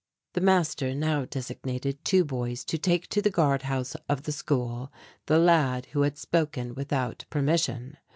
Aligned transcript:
The 0.33 0.41
master 0.41 0.95
now 0.95 1.25
designated 1.25 2.03
two 2.03 2.25
boys 2.25 2.65
to 2.65 2.79
take 2.79 3.05
to 3.09 3.21
the 3.21 3.29
guardhouse 3.29 3.95
of 4.09 4.23
the 4.23 4.31
school 4.31 4.91
the 5.27 5.37
lad 5.37 5.85
who 5.91 6.01
had 6.01 6.17
spoken 6.17 6.73
without 6.73 7.25
permission. 7.29 7.97